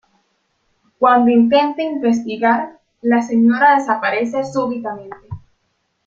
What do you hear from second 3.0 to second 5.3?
la señora desaparece súbitamente.